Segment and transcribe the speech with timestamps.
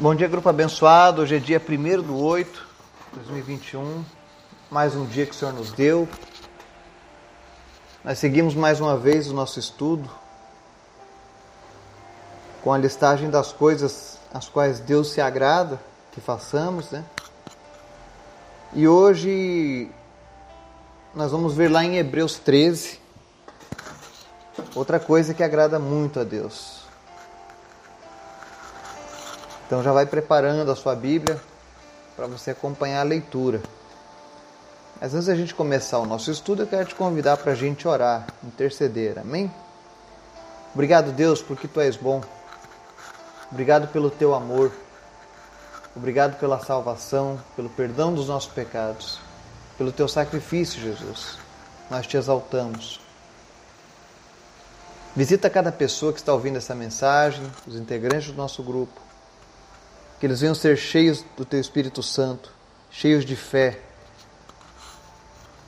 [0.00, 1.22] Bom dia, grupo abençoado.
[1.22, 2.66] Hoje é dia 1 do 8
[3.14, 4.04] de 2021.
[4.70, 6.08] Mais um dia que o Senhor nos deu.
[8.04, 10.08] Nós seguimos mais uma vez o nosso estudo
[12.62, 15.80] com a listagem das coisas as quais Deus se agrada
[16.12, 17.04] que façamos, né?
[18.74, 19.90] E hoje
[21.12, 23.00] nós vamos ver lá em Hebreus 13
[24.76, 26.77] outra coisa que agrada muito a Deus.
[29.68, 31.38] Então já vai preparando a sua Bíblia
[32.16, 33.60] para você acompanhar a leitura.
[34.98, 37.86] Mas antes da gente começar o nosso estudo, eu quero te convidar para a gente
[37.86, 39.18] orar, interceder.
[39.18, 39.52] Amém?
[40.72, 42.22] Obrigado, Deus, porque Tu és bom.
[43.52, 44.72] Obrigado pelo Teu amor.
[45.94, 49.20] Obrigado pela salvação, pelo perdão dos nossos pecados,
[49.76, 51.36] pelo Teu sacrifício, Jesus.
[51.90, 53.02] Nós te exaltamos.
[55.14, 59.08] Visita cada pessoa que está ouvindo essa mensagem, os integrantes do nosso grupo
[60.18, 62.50] que eles venham ser cheios do Teu Espírito Santo,
[62.90, 63.78] cheios de fé.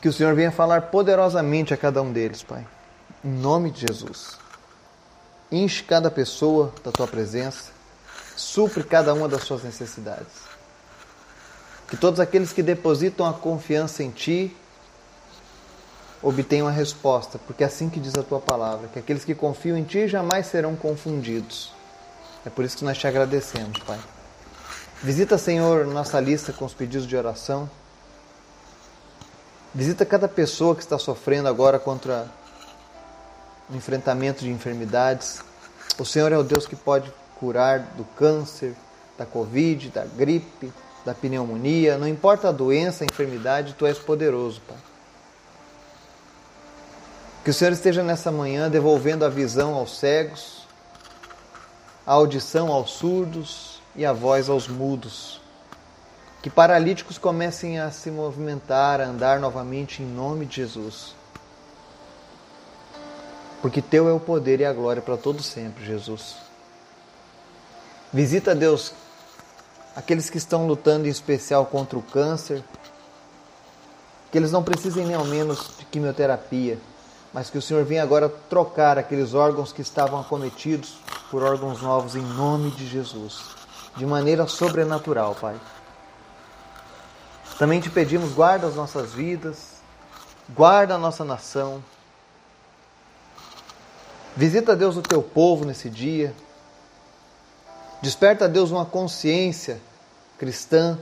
[0.01, 2.67] Que o Senhor venha falar poderosamente a cada um deles, Pai.
[3.25, 4.39] Em nome de Jesus.
[5.53, 7.71] Enche cada pessoa da Tua presença,
[8.37, 10.51] supre cada uma das suas necessidades.
[11.89, 14.57] Que todos aqueles que depositam a confiança em Ti
[16.23, 19.77] obtenham a resposta, porque é assim que diz a Tua palavra, que aqueles que confiam
[19.77, 21.73] em Ti jamais serão confundidos.
[22.45, 23.99] É por isso que nós te agradecemos, Pai.
[25.03, 27.71] Visita, Senhor, nossa lista com os pedidos de oração.
[29.75, 32.29] Visita cada pessoa que está sofrendo agora contra
[33.71, 35.41] o enfrentamento de enfermidades.
[35.99, 38.75] O Senhor é o Deus que pode curar do câncer,
[39.17, 40.71] da Covid, da gripe,
[41.03, 41.97] da pneumonia.
[41.97, 44.77] Não importa a doença, a enfermidade, Tu és poderoso, Pai.
[47.43, 50.67] Que o Senhor esteja nessa manhã devolvendo a visão aos cegos,
[52.07, 55.41] a audição aos surdos, e a voz aos mudos.
[56.43, 61.15] Que paralíticos comecem a se movimentar, a andar novamente em nome de Jesus.
[63.61, 66.37] Porque teu é o poder e a glória para todo sempre, Jesus.
[68.11, 68.93] Visita, Deus,
[69.95, 72.65] aqueles que estão lutando em especial contra o câncer,
[74.33, 76.79] que eles não precisem nem ao menos de quimioterapia,
[77.35, 80.95] mas que o Senhor venha agora trocar aqueles órgãos que estavam acometidos
[81.31, 83.60] por órgãos novos em nome de Jesus
[83.97, 85.59] de maneira sobrenatural, Pai.
[87.59, 89.83] Também te pedimos, guarda as nossas vidas,
[90.49, 91.83] guarda a nossa nação.
[94.35, 96.35] Visita, Deus, o teu povo nesse dia.
[98.01, 99.81] Desperta, Deus, uma consciência
[100.39, 100.99] cristã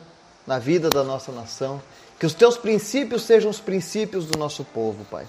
[0.47, 1.81] na vida da nossa nação.
[2.19, 5.29] Que os teus princípios sejam os princípios do nosso povo, Pai.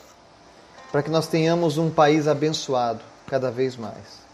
[0.91, 4.28] Para que nós tenhamos um país abençoado cada vez mais.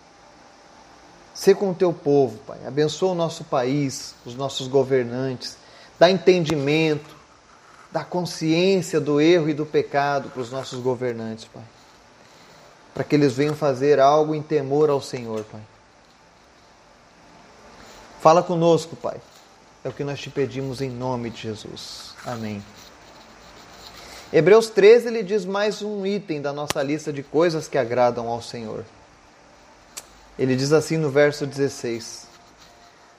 [1.46, 2.58] Sê com o teu povo, Pai.
[2.66, 5.56] Abençoa o nosso país, os nossos governantes.
[6.00, 7.16] Dá entendimento,
[7.92, 11.62] dá consciência do erro e do pecado para os nossos governantes, Pai.
[12.96, 15.62] Para que eles venham fazer algo em temor ao Senhor, Pai.
[18.20, 19.22] Fala conosco, Pai.
[19.84, 22.16] É o que nós te pedimos em nome de Jesus.
[22.26, 22.66] Amém.
[24.34, 28.42] Hebreus 13 ele diz mais um item da nossa lista de coisas que agradam ao
[28.42, 28.84] Senhor.
[30.38, 32.28] Ele diz assim no verso 16: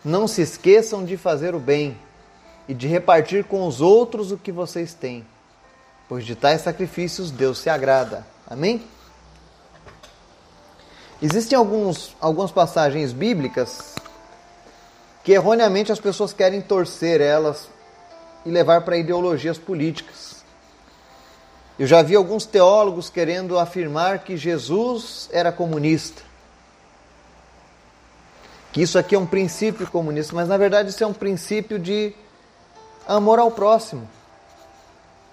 [0.04, 1.97] Não se esqueçam de fazer o bem
[2.69, 5.26] e de repartir com os outros o que vocês têm,
[6.09, 8.26] pois de tais sacrifícios Deus se agrada.
[8.47, 8.82] Amém?
[11.22, 13.94] Existem alguns, algumas passagens bíblicas
[15.25, 17.69] que erroneamente as pessoas querem torcer elas
[18.44, 20.44] e levar para ideologias políticas.
[21.78, 26.22] Eu já vi alguns teólogos querendo afirmar que Jesus era comunista
[28.76, 32.12] que isso aqui é um princípio comunista, mas na verdade isso é um princípio de
[33.09, 34.06] amor ao próximo.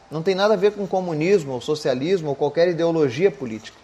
[0.09, 3.78] Não tem nada a ver com comunismo ou socialismo ou qualquer ideologia política.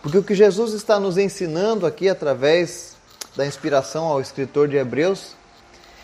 [0.00, 2.94] Porque o que Jesus está nos ensinando aqui através
[3.34, 5.32] da inspiração ao escritor de Hebreus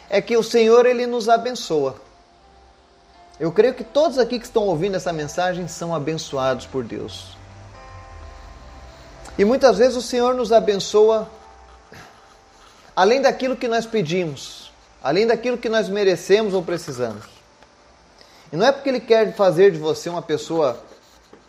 [0.08, 1.94] é que o Senhor ele nos abençoa.
[3.38, 7.37] Eu creio que todos aqui que estão ouvindo essa mensagem são abençoados por Deus.
[9.38, 11.31] E muitas vezes o Senhor nos abençoa
[13.00, 14.70] além daquilo que nós pedimos,
[15.02, 17.25] além daquilo que nós merecemos ou precisamos.
[18.52, 20.79] E não é porque Ele quer fazer de você uma pessoa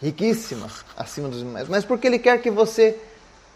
[0.01, 2.97] riquíssima, acima dos demais, mas porque Ele quer que você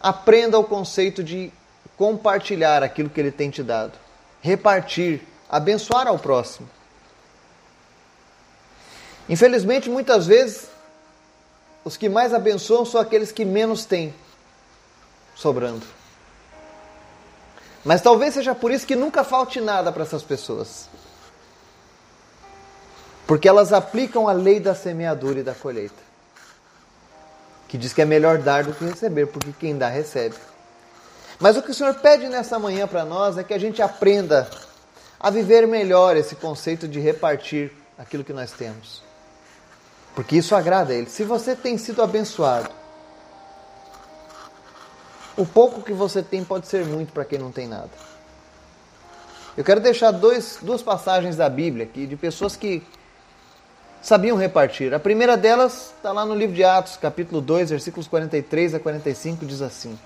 [0.02, 1.54] aprenda o conceito de
[1.96, 3.94] compartilhar aquilo que Ele tem te dado,
[4.42, 6.70] repartir, abençoar ao próximo.
[9.30, 10.68] Infelizmente, muitas vezes,
[11.86, 14.14] os que mais abençoam são aqueles que menos têm
[15.34, 15.86] sobrando.
[17.86, 20.90] Mas talvez seja por isso que nunca falte nada para essas pessoas.
[23.28, 26.04] Porque elas aplicam a lei da semeadura e da colheita.
[27.68, 30.36] Que diz que é melhor dar do que receber, porque quem dá recebe.
[31.40, 34.50] Mas o que o Senhor pede nessa manhã para nós é que a gente aprenda
[35.20, 39.04] a viver melhor esse conceito de repartir aquilo que nós temos.
[40.16, 41.10] Porque isso agrada a Ele.
[41.10, 42.72] Se você tem sido abençoado,
[45.38, 47.90] o pouco que você tem pode ser muito para quem não tem nada.
[49.58, 52.84] Eu quero deixar dois, duas passagens da Bíblia aqui de pessoas que
[54.02, 54.94] sabiam repartir.
[54.94, 59.46] A primeira delas está lá no livro de Atos, capítulo 2, versículos 43 a 45,
[59.46, 59.98] diz assim: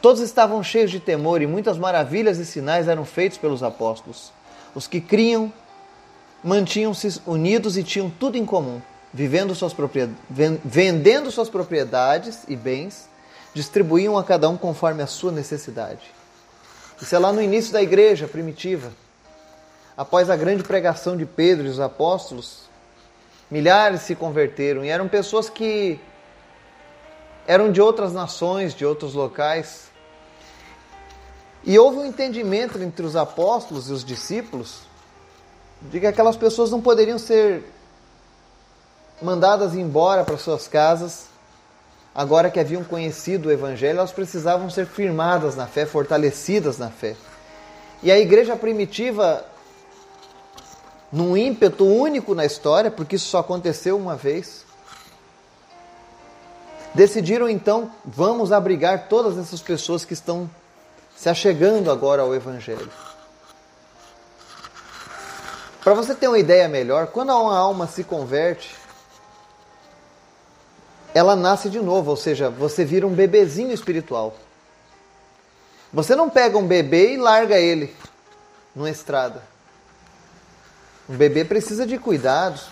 [0.00, 4.32] Todos estavam cheios de temor e muitas maravilhas e sinais eram feitos pelos apóstolos.
[4.74, 5.52] Os que criam
[6.44, 8.80] mantinham-se unidos e tinham tudo em comum,
[9.12, 9.74] vivendo suas
[10.64, 13.08] vendendo suas propriedades e bens,
[13.54, 16.02] distribuíam a cada um conforme a sua necessidade.
[17.00, 18.92] Isso é lá no início da igreja primitiva.
[19.96, 22.68] Após a grande pregação de Pedro e os apóstolos,
[23.50, 25.98] milhares se converteram e eram pessoas que
[27.46, 29.90] eram de outras nações, de outros locais.
[31.64, 34.82] E houve um entendimento entre os apóstolos e os discípulos
[35.82, 37.64] de que aquelas pessoas não poderiam ser
[39.22, 41.29] mandadas embora para suas casas,
[42.20, 47.16] agora que haviam conhecido o Evangelho, elas precisavam ser firmadas na fé, fortalecidas na fé.
[48.02, 49.42] E a igreja primitiva,
[51.10, 54.66] num ímpeto único na história, porque isso só aconteceu uma vez,
[56.94, 60.48] decidiram então, vamos abrigar todas essas pessoas que estão
[61.16, 62.90] se achegando agora ao Evangelho.
[65.82, 68.76] Para você ter uma ideia melhor, quando uma alma se converte,
[71.14, 74.36] ela nasce de novo, ou seja, você vira um bebezinho espiritual.
[75.92, 77.94] Você não pega um bebê e larga ele
[78.74, 79.42] numa estrada.
[81.08, 82.68] Um bebê precisa de cuidados.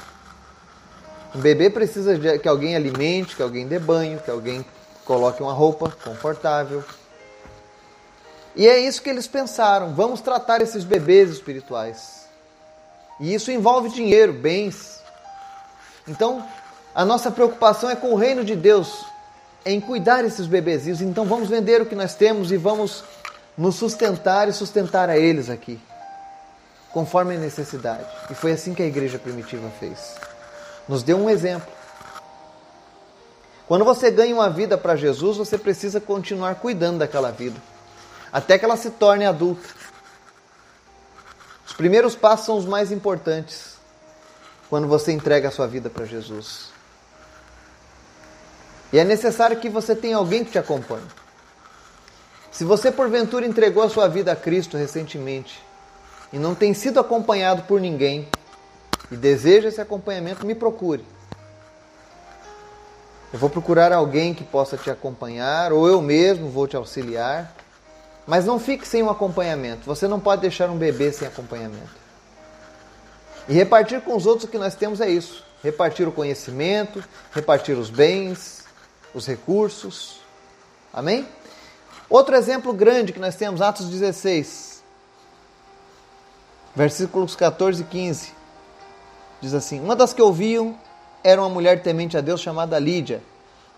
[1.34, 4.64] Um bebê precisa de que alguém alimente, que alguém dê banho, que alguém
[5.04, 6.84] coloque uma roupa confortável.
[8.54, 12.28] E é isso que eles pensaram: vamos tratar esses bebês espirituais.
[13.18, 15.02] E isso envolve dinheiro, bens.
[16.06, 16.46] Então,
[16.98, 19.04] a nossa preocupação é com o reino de Deus,
[19.64, 21.00] em cuidar esses bebezinhos.
[21.00, 23.04] Então, vamos vender o que nós temos e vamos
[23.56, 25.80] nos sustentar e sustentar a eles aqui,
[26.90, 28.06] conforme a necessidade.
[28.30, 30.16] E foi assim que a igreja primitiva fez.
[30.88, 31.68] Nos deu um exemplo.
[33.68, 37.60] Quando você ganha uma vida para Jesus, você precisa continuar cuidando daquela vida,
[38.32, 39.68] até que ela se torne adulta
[41.78, 43.76] primeiros passos são os mais importantes
[44.68, 46.76] quando você entrega a sua vida para Jesus.
[48.92, 51.04] E é necessário que você tenha alguém que te acompanhe.
[52.50, 55.62] Se você porventura entregou a sua vida a Cristo recentemente
[56.32, 58.28] e não tem sido acompanhado por ninguém
[59.10, 61.04] e deseja esse acompanhamento, me procure.
[63.32, 67.54] Eu vou procurar alguém que possa te acompanhar ou eu mesmo vou te auxiliar
[68.28, 69.86] mas não fique sem um acompanhamento.
[69.86, 71.96] Você não pode deixar um bebê sem acompanhamento.
[73.48, 77.02] E repartir com os outros o que nós temos é isso: repartir o conhecimento,
[77.32, 78.64] repartir os bens,
[79.14, 80.20] os recursos.
[80.92, 81.26] Amém?
[82.08, 84.82] Outro exemplo grande que nós temos, Atos 16,
[86.74, 88.32] versículos 14 e 15.
[89.40, 90.78] Diz assim: Uma das que ouviam
[91.22, 93.22] era uma mulher temente a Deus chamada Lídia,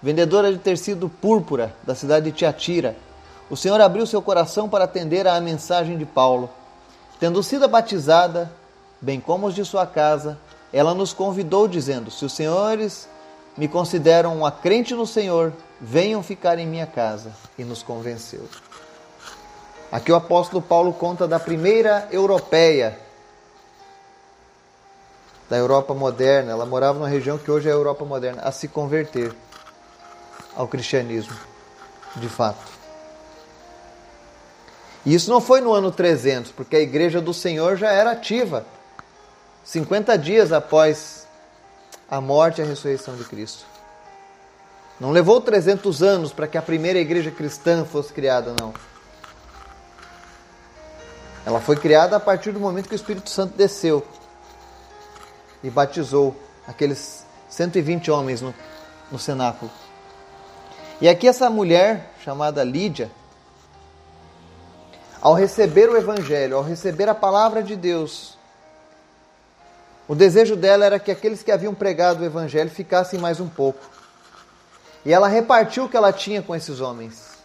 [0.03, 2.97] vendedora de tecido púrpura da cidade de Tiatira
[3.51, 6.49] o Senhor abriu seu coração para atender à mensagem de Paulo.
[7.19, 8.51] Tendo sido batizada,
[9.01, 10.39] bem como os de sua casa,
[10.73, 13.09] ela nos convidou, dizendo: Se os senhores
[13.61, 17.31] me consideram uma crente no Senhor, venham ficar em minha casa.
[17.59, 18.49] E nos convenceu.
[19.93, 22.99] Aqui o apóstolo Paulo conta da primeira europeia
[25.51, 26.53] da Europa moderna.
[26.53, 29.31] Ela morava numa região que hoje é a Europa moderna, a se converter
[30.57, 31.37] ao cristianismo,
[32.17, 32.65] de fato.
[35.05, 38.65] E isso não foi no ano 300, porque a igreja do Senhor já era ativa
[39.65, 41.20] 50 dias após
[42.11, 43.65] a morte e a ressurreição de Cristo.
[44.99, 48.75] Não levou 300 anos para que a primeira igreja cristã fosse criada, não.
[51.47, 54.07] Ela foi criada a partir do momento que o Espírito Santo desceu
[55.63, 56.37] e batizou
[56.67, 58.55] aqueles 120 homens no,
[59.11, 59.71] no cenáculo.
[61.01, 63.11] E aqui essa mulher chamada Lídia,
[65.21, 68.39] ao receber o Evangelho, ao receber a palavra de Deus,
[70.11, 73.79] o desejo dela era que aqueles que haviam pregado o Evangelho ficassem mais um pouco.
[75.05, 77.39] E ela repartiu o que ela tinha com esses homens.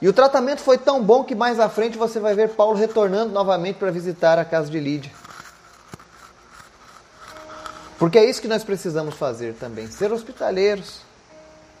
[0.00, 3.34] E o tratamento foi tão bom que mais à frente você vai ver Paulo retornando
[3.34, 5.12] novamente para visitar a casa de Lídia.
[7.98, 11.02] Porque é isso que nós precisamos fazer também: ser hospitaleiros,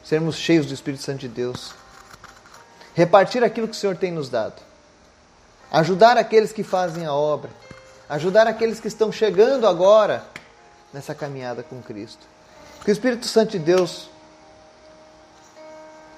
[0.04, 1.72] sermos cheios do Espírito Santo de Deus,
[2.92, 4.60] repartir aquilo que o Senhor tem nos dado,
[5.72, 7.48] ajudar aqueles que fazem a obra,
[8.10, 10.24] ajudar aqueles que estão chegando agora
[10.92, 12.26] nessa caminhada com Cristo.
[12.84, 14.10] Que o Espírito Santo de Deus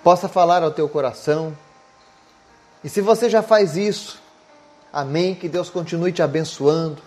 [0.02, 1.56] possa falar ao teu coração.
[2.82, 4.20] E se você já faz isso,
[4.92, 7.00] amém, que Deus continue te abençoando.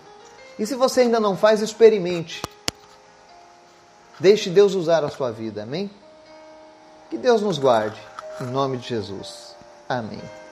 [0.58, 2.42] E se você ainda não faz, experimente
[4.20, 5.90] Deixe Deus usar a sua vida, amém?
[7.10, 8.00] Que Deus nos guarde,
[8.40, 9.56] em nome de Jesus.
[9.90, 10.45] Amém.